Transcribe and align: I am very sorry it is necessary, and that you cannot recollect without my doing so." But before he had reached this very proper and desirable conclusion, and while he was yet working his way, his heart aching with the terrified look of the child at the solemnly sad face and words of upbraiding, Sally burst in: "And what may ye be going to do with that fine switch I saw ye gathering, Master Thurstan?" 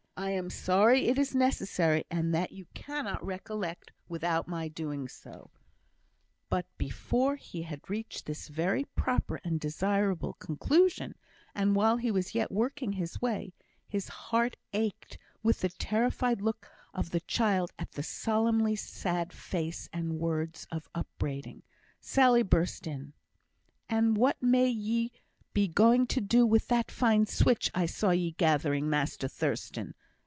I 0.17 0.29
am 0.33 0.51
very 0.51 0.51
sorry 0.51 1.07
it 1.07 1.17
is 1.17 1.33
necessary, 1.33 2.03
and 2.11 2.31
that 2.35 2.51
you 2.51 2.67
cannot 2.75 3.25
recollect 3.25 3.89
without 4.07 4.47
my 4.47 4.67
doing 4.67 5.07
so." 5.07 5.49
But 6.47 6.67
before 6.77 7.37
he 7.37 7.63
had 7.63 7.89
reached 7.89 8.27
this 8.27 8.47
very 8.47 8.83
proper 8.85 9.41
and 9.43 9.59
desirable 9.59 10.33
conclusion, 10.33 11.15
and 11.55 11.75
while 11.75 11.97
he 11.97 12.11
was 12.11 12.35
yet 12.35 12.51
working 12.51 12.91
his 12.93 13.19
way, 13.19 13.55
his 13.87 14.09
heart 14.09 14.57
aching 14.73 15.17
with 15.41 15.61
the 15.61 15.69
terrified 15.69 16.39
look 16.39 16.69
of 16.93 17.09
the 17.09 17.21
child 17.21 17.71
at 17.79 17.93
the 17.93 18.03
solemnly 18.03 18.75
sad 18.75 19.33
face 19.33 19.89
and 19.91 20.19
words 20.19 20.67
of 20.71 20.87
upbraiding, 20.93 21.63
Sally 21.99 22.43
burst 22.43 22.85
in: 22.85 23.13
"And 23.89 24.15
what 24.15 24.39
may 24.41 24.67
ye 24.69 25.13
be 25.53 25.67
going 25.67 26.05
to 26.07 26.21
do 26.21 26.45
with 26.45 26.67
that 26.67 26.91
fine 26.91 27.25
switch 27.25 27.71
I 27.73 27.87
saw 27.87 28.11
ye 28.11 28.33
gathering, 28.33 28.87
Master 28.87 29.27
Thurstan?" 29.27 29.95